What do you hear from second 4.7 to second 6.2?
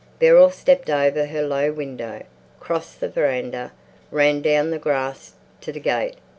the grass to the gate.